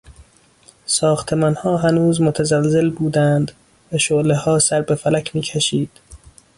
ساختمانها 0.85 1.77
هنوز 1.77 2.21
متزلزل 2.21 2.89
بودند 2.89 3.51
و 3.91 3.97
شعلهها 3.97 4.59
سر 4.59 4.81
به 4.81 4.95
فلک 4.95 5.35
میکشید. 5.35 5.89